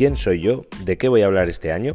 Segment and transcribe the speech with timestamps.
[0.00, 0.62] ¿Quién soy yo?
[0.86, 1.94] ¿De qué voy a hablar este año?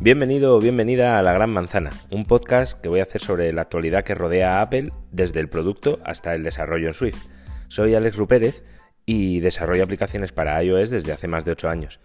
[0.00, 3.60] Bienvenido o bienvenida a La Gran Manzana, un podcast que voy a hacer sobre la
[3.60, 7.26] actualidad que rodea a Apple desde el producto hasta el desarrollo en Swift.
[7.68, 8.64] Soy Alex Rupérez
[9.04, 12.00] y desarrollo aplicaciones para iOS desde hace más de 8 años.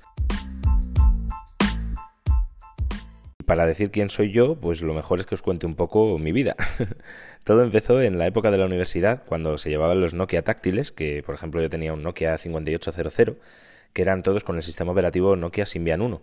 [3.46, 6.34] Para decir quién soy yo, pues lo mejor es que os cuente un poco mi
[6.34, 6.58] vida.
[7.46, 11.24] Todo empezó en la época de la universidad, cuando se llevaban los Nokia táctiles, que
[11.24, 13.38] por ejemplo yo tenía un Nokia 5800,
[13.94, 16.22] que eran todos con el sistema operativo Nokia Symbian 1.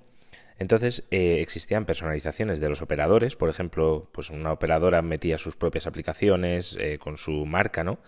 [0.59, 5.87] Entonces eh, existían personalizaciones de los operadores, por ejemplo, pues una operadora metía sus propias
[5.87, 7.99] aplicaciones eh, con su marca, ¿no?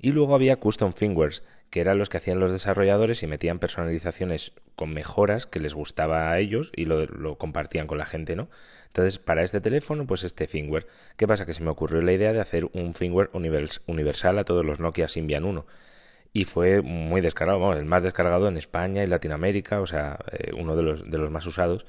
[0.00, 4.52] Y luego había custom firmwares, que eran los que hacían los desarrolladores y metían personalizaciones
[4.74, 8.48] con mejoras que les gustaba a ellos y lo, compartían con la gente, ¿no?
[8.88, 10.88] Entonces, para este teléfono, pues este firmware.
[11.16, 11.46] ¿Qué pasa?
[11.46, 15.06] Que se me ocurrió la idea de hacer un firmware universal a todos los Nokia
[15.06, 15.64] Symbian 1.
[16.32, 20.76] Y fue muy descargado, el más descargado en España y Latinoamérica, o sea, eh, uno
[20.76, 21.86] de los, de los más usados.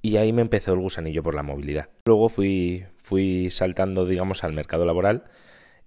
[0.00, 1.88] Y ahí me empezó el gusanillo por la movilidad.
[2.04, 5.24] Luego fui, fui saltando, digamos, al mercado laboral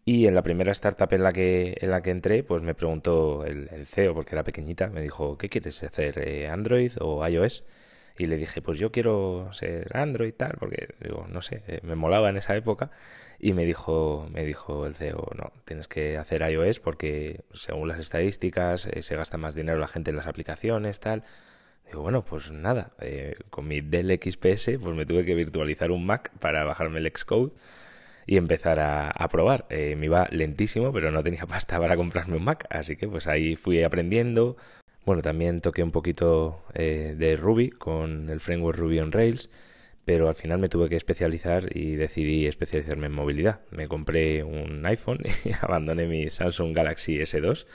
[0.07, 3.43] y en la primera startup en la que, en la que entré, pues me preguntó
[3.43, 6.19] el, CEO, porque era pequeñita, me dijo, ¿qué quieres hacer?
[6.19, 7.65] Eh, ¿Android o iOS?
[8.17, 11.95] Y le dije, pues yo quiero ser Android tal, porque digo, no sé, eh, me
[11.95, 12.91] molaba en esa época.
[13.39, 17.99] Y me dijo, me dijo el CEO, no, tienes que hacer iOS porque según las
[17.99, 21.23] estadísticas eh, se gasta más dinero la gente en las aplicaciones, tal.
[21.85, 22.91] Digo, bueno, pues nada,
[23.49, 27.53] con mi Dell XPS pues me tuve que virtualizar un Mac para bajarme el Xcode
[28.27, 29.65] y empezar a, probar.
[29.69, 33.27] Eh, me iba lentísimo, pero no tenía pasta para comprarme un Mac, así que pues
[33.27, 34.57] ahí fui aprendiendo.
[35.07, 39.49] Bueno, también toqué un poquito eh, de Ruby con el framework Ruby on Rails,
[40.03, 43.61] pero al final me tuve que especializar y decidí especializarme en movilidad.
[43.71, 47.65] Me compré un iPhone y abandoné mi Samsung Galaxy S2,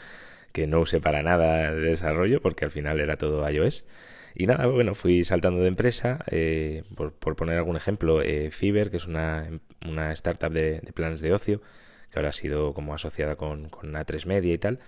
[0.52, 3.86] que no usé para nada de desarrollo porque al final era todo iOS.
[4.34, 9.06] Y nada, bueno, fui saltando de empresa, eh, por, poner algún ejemplo, eh, que es
[9.06, 9.48] una,
[10.12, 11.62] startup de, planes de ocio,
[12.10, 14.80] que ahora ha sido como asociada con, con A3 Media y tal.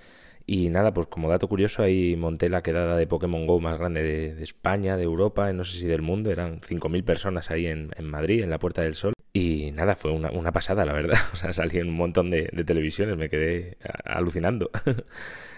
[0.46, 4.02] Y nada, pues como dato curioso, ahí monté la quedada de Pokémon Go más grande
[4.02, 8.04] de, España, de Europa, no sé si del mundo, eran 5.000 personas ahí en, en,
[8.06, 9.14] Madrid, en la Puerta del Sol.
[9.32, 11.18] Y nada, fue una, una pasada, la verdad.
[11.32, 14.70] O sea, salí en un montón de, de televisiones, me quedé alucinando.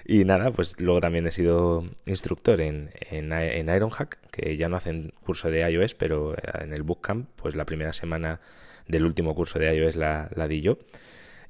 [0.09, 4.77] Y nada, pues luego también he sido instructor en, en, en Ironhack, que ya no
[4.77, 8.41] hacen curso de iOS, pero eh, en el Bootcamp, pues la primera semana
[8.87, 10.79] del último curso de iOS la, la di yo.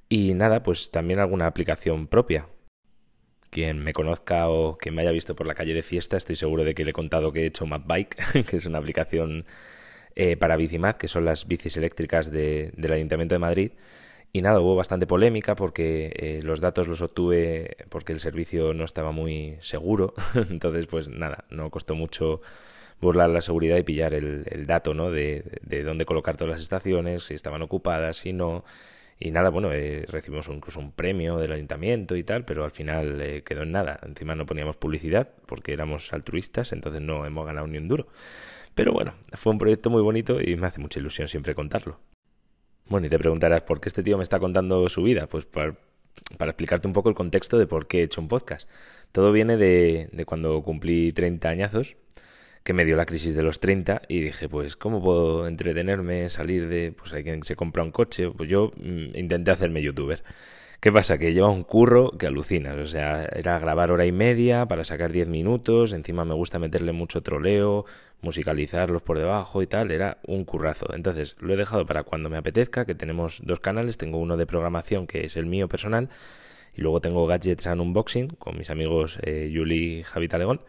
[0.08, 2.46] Y nada, pues también alguna aplicación propia.
[3.56, 6.62] Quien me conozca o que me haya visto por la calle de fiesta, estoy seguro
[6.62, 9.46] de que le he contado que he hecho Mapbike, que es una aplicación
[10.14, 13.70] eh, para Bicimad, que son las bicis eléctricas de, del Ayuntamiento de Madrid
[14.36, 18.84] y nada, hubo bastante polémica porque eh, los datos los obtuve porque el servicio no
[18.84, 20.12] estaba muy seguro.
[20.50, 22.42] Entonces, pues nada, no costó mucho
[23.00, 25.10] burlar la seguridad y pillar el, dato, ¿no?
[25.10, 25.42] De,
[25.82, 28.62] dónde colocar todas las estaciones, si estaban ocupadas, si no.
[29.18, 33.20] Y nada, bueno, eh, recibimos incluso un premio del ayuntamiento y tal, pero al final
[33.22, 33.98] eh, quedó en nada.
[34.02, 38.08] Encima no poníamos publicidad porque éramos altruistas, entonces no hemos ganado ni un duro.
[38.74, 41.98] Pero bueno, fue un proyecto muy bonito y me hace mucha ilusión siempre contarlo.
[42.88, 45.26] Bueno, y te preguntarás, ¿por qué este tío me está contando su vida?
[45.26, 45.74] Pues para,
[46.40, 48.68] explicarte un poco el contexto de por qué he hecho un podcast.
[49.12, 51.96] Todo viene de, de cuando cumplí 30 añazos,
[52.66, 56.68] que me dio la crisis de los 30 y dije, pues, ¿cómo puedo entretenerme, salir
[56.68, 58.28] de, pues hay quien se compra un coche?
[58.28, 60.24] Pues yo mm, intenté hacerme youtuber.
[60.80, 61.16] ¿Qué pasa?
[61.16, 62.76] Que lleva un curro que alucinas.
[62.76, 65.92] O sea, era grabar hora y media para sacar 10 minutos.
[65.92, 67.86] Encima me gusta meterle mucho troleo,
[68.20, 69.92] musicalizarlos por debajo y tal.
[69.92, 70.92] Era un currazo.
[70.92, 73.96] Entonces lo he dejado para cuando me apetezca, que tenemos dos canales.
[73.96, 76.10] Tengo uno de programación que es el mío personal.
[76.74, 80.60] Y luego tengo Gadgets and Unboxing con mis amigos eh, Yuli y Javi Talegón,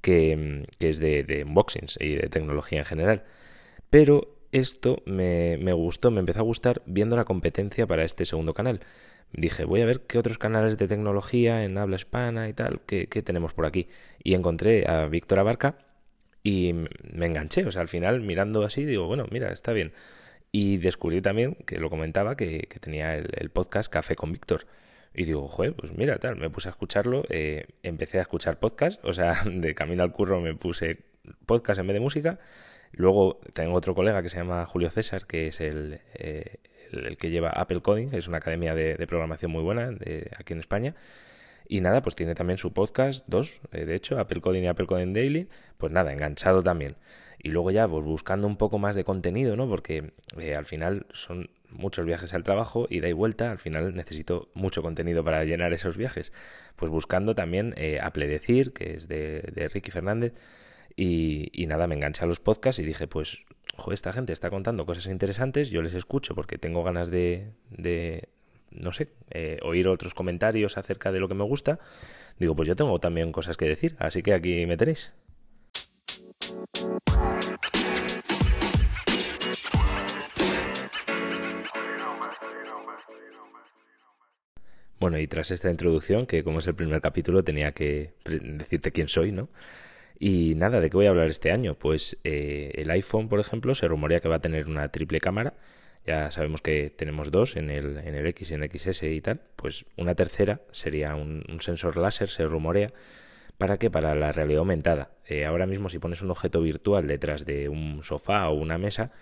[0.00, 3.24] que, es de, de unboxings y de tecnología en general.
[3.90, 8.54] Pero esto me, me gustó, me empezó a gustar viendo la competencia para este segundo
[8.54, 8.80] canal
[9.32, 13.06] dije, voy a ver qué otros canales de tecnología en habla hispana y tal, qué,
[13.22, 13.88] tenemos por aquí.
[14.22, 15.76] Y encontré a Víctor Abarca
[16.42, 17.64] y me enganché.
[17.66, 19.92] O sea, al final mirando así, digo, bueno, mira, está bien.
[20.52, 24.66] Y descubrí también, que lo comentaba, que, tenía el, podcast Café con Víctor.
[25.14, 29.04] Y digo, joder, pues mira, tal, me puse a escucharlo, eh, empecé a escuchar podcast,
[29.04, 30.98] o sea, de camino al curro me puse
[31.46, 32.38] podcast en vez de música.
[32.92, 36.56] Luego tengo otro colega que se llama Julio César, que es el, eh,
[36.92, 40.60] el, que lleva Apple Coding, es una academia de, programación muy buena de, aquí en
[40.60, 40.94] España.
[41.68, 44.86] Y nada, pues tiene también su podcast, dos, eh, de hecho, Apple Coding y Apple
[44.86, 45.48] Coding Daily,
[45.78, 46.96] pues nada, enganchado también.
[47.38, 49.68] Y luego ya, pues buscando un poco más de contenido, ¿no?
[49.68, 50.12] Porque
[50.56, 55.24] al final son muchos viajes al trabajo, ida y vuelta, al final necesito mucho contenido
[55.24, 56.32] para llenar esos viajes.
[56.76, 60.34] Pues buscando también eh, Apple Decir, que es de, de Ricky Fernández,
[60.96, 63.38] Y, y nada, me enganché a los podcasts y dije, pues,
[63.76, 68.28] joder, esta gente está contando cosas interesantes, yo les escucho porque tengo ganas de, de
[68.70, 71.78] no sé, eh, oír otros comentarios acerca de lo que me gusta.
[72.38, 75.12] Digo, pues yo tengo también cosas que decir, así que aquí me tenéis.
[85.00, 89.08] Bueno, y tras esta introducción, que como es el primer capítulo, tenía que decirte quién
[89.08, 89.48] soy, ¿no?
[90.18, 91.74] Y nada, ¿de qué voy a hablar este año?
[91.74, 95.54] Pues eh, el iPhone, por ejemplo, se rumorea que va a tener una triple cámara.
[96.04, 99.20] Ya sabemos que tenemos dos en el, en el X y en el XS y
[99.22, 99.40] tal.
[99.56, 102.92] Pues una tercera sería un, sensor láser, se rumorea.
[103.56, 103.90] ¿Para qué?
[103.90, 105.12] Para la realidad aumentada.
[105.26, 109.12] Eh, ahora mismo si pones un objeto virtual detrás de un sofá o una mesa,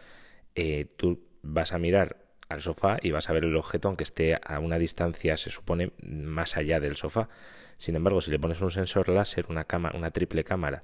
[0.56, 4.38] eh, tú vas a mirar al sofá y vas a ver el objeto aunque esté
[4.42, 7.28] a una distancia, se supone, más allá del sofá.
[7.76, 10.82] Sin embargo, si le pones un sensor láser, una, una triple cámara,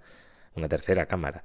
[0.54, 1.44] una tercera cámara,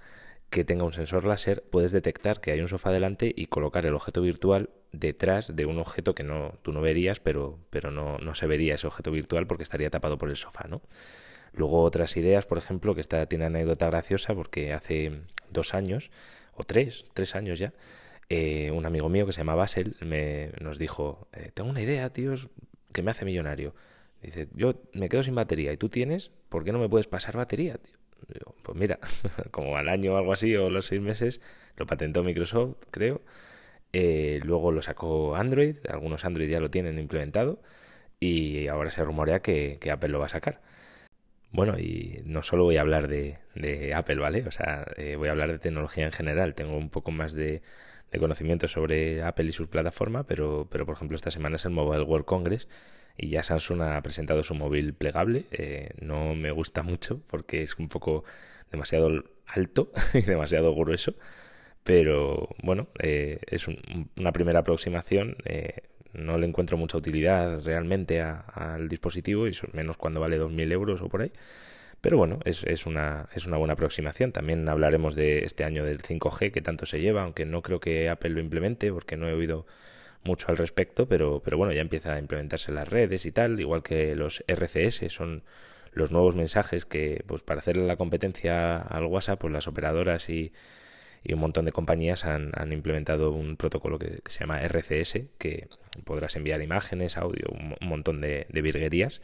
[0.50, 3.94] que tenga un sensor láser, puedes detectar que hay un sofá delante y colocar el
[3.94, 8.36] objeto virtual detrás de un objeto que no, tú no verías, pero, pero no, no
[8.36, 10.81] se vería ese objeto virtual porque estaría tapado por el sofá, ¿no?
[11.54, 16.12] Luego otras ideas, por ejemplo, que esta tiene anécdota graciosa porque hace dos años,
[16.56, 17.74] o tres, tres años ya,
[18.29, 22.11] eh, un amigo mío que se llama Basel me, nos dijo, eh, tengo una idea,
[22.11, 22.49] tíos,
[22.93, 23.75] que me hace millonario.
[24.21, 27.35] Dice, yo me quedo sin batería y tú tienes, ¿por qué no me puedes pasar
[27.37, 27.99] batería, tío?
[28.63, 28.99] pues mira,
[29.51, 31.41] como al año o algo así, o los seis meses,
[31.77, 33.21] lo patentó Microsoft, creo.
[33.93, 37.61] Eh, luego lo sacó Android, algunos Android ya lo tienen implementado,
[38.19, 40.61] y ahora se rumorea que, Apple lo va a sacar.
[41.51, 43.39] Bueno, y no solo voy a hablar de,
[43.95, 44.45] Apple, ¿vale?
[44.47, 44.85] O sea,
[45.17, 46.53] voy a hablar de tecnología en general.
[46.55, 47.61] Tengo un poco más de,
[48.11, 51.71] de conocimiento sobre Apple y su plataforma, pero, pero por ejemplo esta semana es el
[51.71, 52.67] Mobile World Congress
[53.17, 55.45] y ya Samsung ha presentado su móvil plegable.
[55.51, 58.23] Eh, no me gusta mucho porque es un poco
[58.71, 59.09] demasiado
[59.45, 61.15] alto y demasiado grueso,
[61.83, 63.67] pero bueno, eh, es
[64.17, 65.37] una primera aproximación.
[65.45, 65.83] Eh,
[66.13, 71.09] no le encuentro mucha utilidad realmente al dispositivo, y menos cuando vale 2.000 euros o
[71.09, 71.31] por ahí.
[72.01, 74.31] Pero bueno, es, es, una, es una buena aproximación.
[74.31, 78.09] También hablaremos de este año del 5G que tanto se lleva, aunque no creo que
[78.09, 79.65] Apple lo implemente porque no he oído
[80.23, 83.59] mucho al respecto, pero, pero bueno, ya empieza a implementarse en las redes y tal,
[83.59, 85.44] igual que los RCS son
[85.91, 90.53] los nuevos mensajes que, pues para hacerle la competencia al WhatsApp, pues las operadoras y,
[91.24, 95.68] y un montón de compañías han, implementado un protocolo que, se llama RCS, que
[96.06, 99.21] podrás enviar imágenes, audio, un, montón de, de virguerías,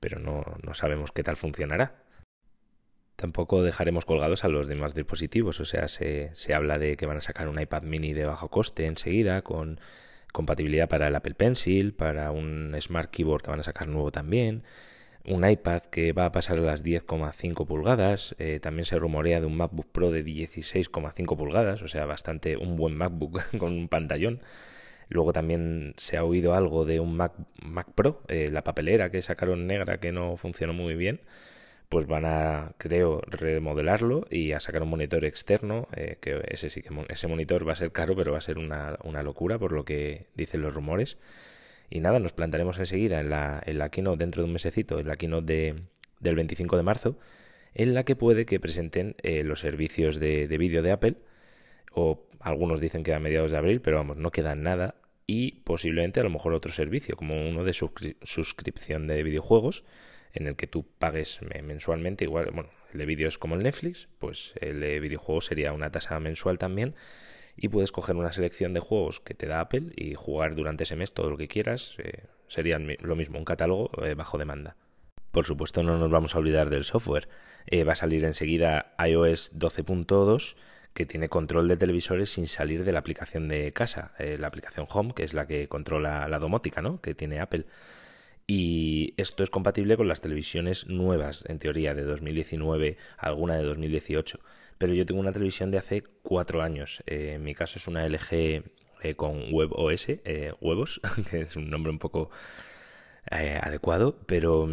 [0.00, 2.08] pero no, no sabemos qué tal funcionará
[3.18, 5.58] tampoco dejaremos colgados a los demás dispositivos.
[5.58, 8.48] O sea, se, se, habla de que van a sacar un iPad mini de bajo
[8.48, 9.80] coste enseguida, con
[10.32, 14.62] compatibilidad para el Apple Pencil, para un Smart Keyboard que van a sacar nuevo también,
[15.28, 19.46] un iPad que va a pasar a las 10,5 pulgadas, eh, también se rumorea de
[19.46, 24.40] un MacBook Pro de 16,5 pulgadas, o sea, bastante un buen MacBook con un pantallón.
[25.08, 27.32] Luego también se ha oído algo de un Mac,
[27.62, 31.20] Mac Pro, eh, la papelera que sacaron negra que no funcionó muy bien
[31.88, 36.82] pues van a, creo, remodelarlo y a sacar un monitor externo, eh, que ese sí
[36.82, 39.72] que ese monitor va a ser caro, pero va a ser una, una, locura por
[39.72, 41.18] lo que dicen los rumores.
[41.90, 45.08] Y nada, nos plantaremos enseguida en la, en la keynote dentro de un mesecito, en
[45.08, 45.74] la keynote de,
[46.20, 47.18] del 25 de marzo,
[47.74, 51.16] en la que puede que presenten eh, los servicios de, de vídeo de Apple,
[51.92, 56.20] o algunos dicen que a mediados de abril, pero vamos, no queda nada, y posiblemente
[56.20, 59.84] a lo mejor otro servicio, como uno de suscripción de videojuegos,
[60.32, 64.08] en el que tú pagues mensualmente, igual, bueno, el de vídeo es como el Netflix,
[64.18, 66.94] pues el de videojuegos sería una tasa mensual también
[67.60, 70.96] y puedes coger una selección de juegos que te da Apple y jugar durante ese
[70.96, 74.76] mes todo lo que quieras, eh, sería lo mismo, un catálogo eh, bajo demanda.
[75.32, 77.28] Por supuesto no nos vamos a olvidar del software,
[77.66, 80.56] eh, va a salir enseguida iOS 12.2
[80.94, 85.12] que tiene control de televisores sin salir de la aplicación de casa, la aplicación Home,
[85.14, 87.00] que es la que controla la domótica, ¿no?
[87.00, 87.66] Que tiene Apple.
[88.48, 94.40] Y esto es compatible con las televisiones nuevas, en teoría, de 2019, alguna de 2018.
[94.78, 97.02] Pero yo tengo una televisión de hace cuatro años.
[97.06, 98.62] Eh, en mi caso es una LG
[99.02, 102.30] eh, con WebOS, eh, huevos, que es un nombre un poco
[103.30, 104.66] adecuado, pero,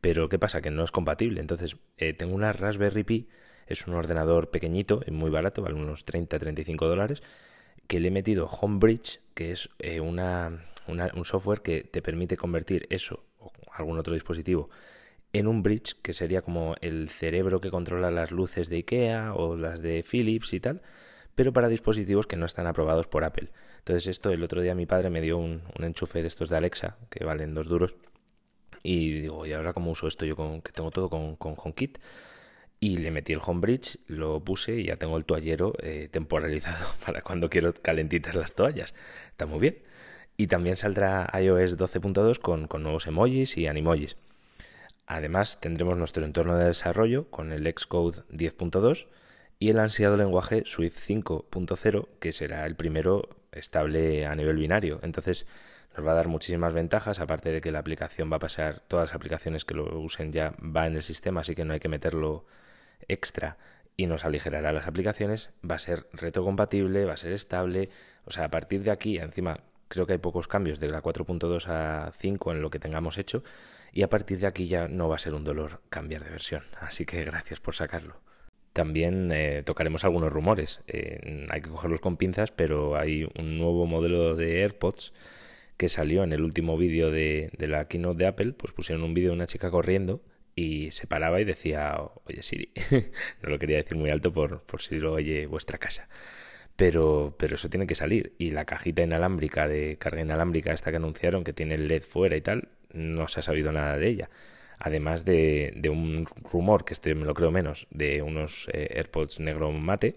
[0.00, 0.62] pero ¿qué pasa?
[0.62, 1.40] Que no es compatible.
[1.40, 1.76] Entonces,
[2.16, 3.28] tengo una Raspberry Pi,
[3.66, 7.24] es un ordenador pequeñito, muy barato, vale unos 30-35 dólares,
[7.88, 9.70] que le he metido Homebridge, que es
[10.00, 14.70] una, un software que te permite convertir eso o algún otro dispositivo
[15.38, 19.56] en un bridge que sería como el cerebro que controla las luces de IKEA o
[19.56, 20.82] las de Philips y tal,
[21.34, 23.50] pero para dispositivos que no están aprobados por Apple.
[23.78, 26.96] Entonces esto el otro día mi padre me dio un, enchufe de estos de Alexa
[27.10, 27.94] que valen dos duros
[28.82, 31.98] y digo, ¿y ahora cómo uso esto yo con, que tengo todo con, con HomeKit?
[32.78, 37.22] y le metí el homebridge, lo puse y ya tengo el toallero eh, temporalizado para
[37.22, 38.94] cuando quiero calentitas las toallas.
[39.30, 39.78] Está muy bien.
[40.36, 44.16] Y también saldrá iOS 12.2 con, con nuevos emojis y animojis.
[45.06, 49.06] Además, tendremos nuestro entorno de desarrollo con el Xcode 10.2
[49.58, 54.98] y el ansiado lenguaje Swift 5.0, que será el primero estable a nivel binario.
[55.02, 55.46] Entonces,
[55.96, 59.10] nos va a dar muchísimas ventajas, aparte de que la aplicación va a pasar, todas
[59.10, 61.88] las aplicaciones que lo usen ya va en el sistema, así que no hay que
[61.88, 62.44] meterlo
[63.08, 63.56] extra
[63.96, 67.88] y nos aligerará las aplicaciones, va a ser retrocompatible, va a ser estable,
[68.26, 71.66] o sea, a partir de aquí, encima creo que hay pocos cambios de la 4.2
[71.68, 73.42] a 5 en lo que tengamos hecho
[73.96, 76.64] y a partir de aquí ya no va a ser un dolor cambiar de versión,
[76.80, 78.20] así que gracias por sacarlo.
[78.74, 83.86] También eh, tocaremos algunos rumores, eh, hay que cogerlos con pinzas, pero hay un nuevo
[83.86, 85.14] modelo de AirPods
[85.78, 89.14] que salió en el último vídeo de, de la keynote de Apple, pues pusieron un
[89.14, 90.20] vídeo de una chica corriendo
[90.54, 92.72] y se paraba y decía, oye Siri,
[93.42, 96.10] no lo quería decir muy alto por, por si lo oye vuestra casa.
[96.76, 98.34] Pero, pero eso tiene que salir.
[98.36, 102.36] Y la cajita inalámbrica de carga inalámbrica, esta que anunciaron, que tiene el LED fuera
[102.36, 104.30] y tal, no se ha sabido nada de ella.
[104.78, 109.72] Además de, un rumor, que este me lo creo menos, de unos eh, AirPods negro
[109.72, 110.16] mate,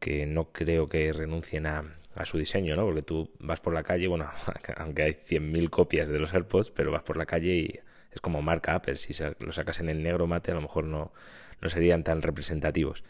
[0.00, 2.84] que no creo que renuncien a, a su diseño, ¿no?
[2.84, 4.30] Porque tú vas por la calle, bueno,
[4.76, 7.80] aunque hay 100.000 copias de los AirPods, pero vas por la calle y
[8.12, 11.12] es como marca Apple, si lo sacas en el negro mate a lo mejor no,
[11.60, 13.04] no serían tan representativos.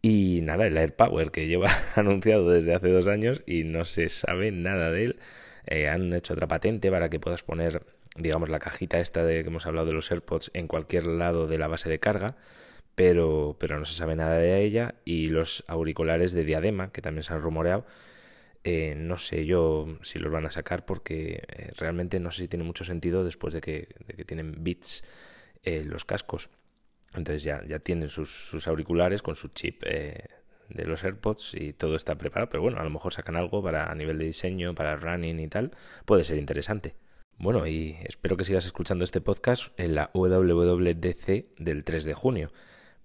[0.00, 4.52] Y nada, el AirPower que lleva anunciado desde hace dos años y no se sabe
[4.52, 5.16] nada de él.
[5.66, 7.82] Eh, han hecho otra patente para que puedas poner,
[8.18, 11.58] digamos, la cajita esta de que hemos hablado de los AirPods en cualquier lado de
[11.58, 12.36] la base de carga,
[12.94, 14.96] pero, pero no se sabe nada de ella.
[15.04, 17.86] Y los auriculares de diadema, que también se han rumoreado,
[18.64, 22.48] eh, no sé yo si los van a sacar porque eh, realmente no sé si
[22.48, 23.88] tiene mucho sentido después de que,
[24.26, 25.04] tienen bits
[25.62, 26.50] eh, los cascos.
[27.14, 32.18] Entonces ya, ya tienen sus, auriculares con su chip de los AirPods y todo está
[32.18, 32.50] preparado.
[32.50, 35.48] Pero bueno, a lo mejor sacan algo para a nivel de diseño, para running y
[35.48, 35.72] tal.
[36.04, 36.94] Puede ser interesante.
[37.40, 42.50] Bueno, y espero que sigas escuchando este podcast en la WWDC del 3 de junio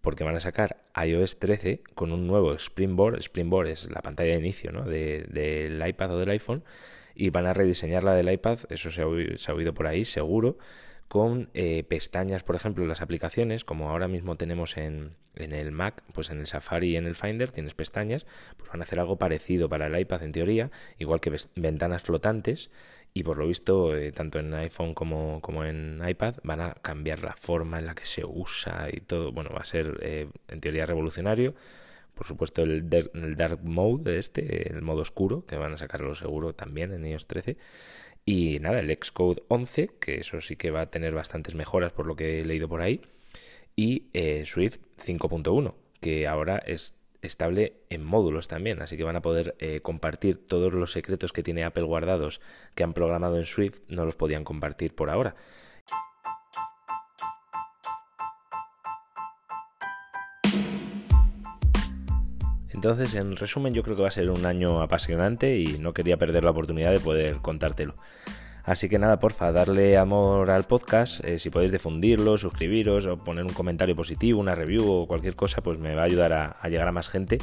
[0.01, 3.19] porque van a sacar iOS 13 con un nuevo Springboard.
[3.19, 4.85] Springboard es la pantalla de inicio ¿no?
[4.85, 6.63] del iPad o del iPhone.
[7.13, 10.57] Y van a rediseñar la del iPad, eso se ha, oído, por ahí, seguro,
[11.07, 16.03] con eh, pestañas, por ejemplo, las aplicaciones, como ahora mismo tenemos en, en, el Mac,
[16.11, 18.25] pues en el Safari y en el Finder tienes pestañas,
[18.57, 22.71] pues van a hacer algo parecido para el iPad en teoría, igual que ventanas flotantes
[23.13, 27.24] y por lo visto, eh, tanto en iPhone como, como, en iPad, van a cambiar
[27.24, 29.32] la forma en la que se usa y todo.
[29.32, 31.53] Bueno, va a ser eh, en teoría revolucionario.
[32.15, 36.53] Por supuesto, el, el, Dark Mode, este, el modo oscuro, que van a sacarlo seguro
[36.53, 37.58] también en iOS 13.
[38.25, 42.08] Y nada, el Xcode 11, que eso sí que va a tener bastantes mejoras por
[42.08, 43.01] lo que he leído por ahí.
[43.75, 49.21] Y eh, Swift 5.1, que ahora es estable en módulos también, así que van a
[49.21, 52.41] poder eh, compartir todos los secretos que tiene Apple guardados
[52.75, 55.35] que han programado en Swift, no los podían compartir por ahora.
[62.83, 66.17] Entonces, en resumen, yo creo que va a ser un año apasionante y no quería
[66.17, 67.95] perder la oportunidad de poder contártelo.
[68.63, 71.24] Así que nada, porfa, darle amor al podcast.
[71.25, 75.62] Eh, si podéis difundirlo, suscribiros o poner un comentario positivo, una review o cualquier cosa,
[75.62, 77.39] pues me va a ayudar a, llegar a más gente.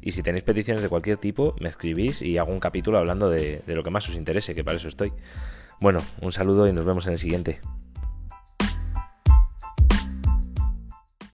[0.00, 3.62] Y si tenéis peticiones de cualquier tipo, me escribís y hago un capítulo hablando de,
[3.66, 5.12] de lo que más os interese, que para eso estoy.
[5.80, 7.60] Bueno, un saludo y nos vemos en el siguiente.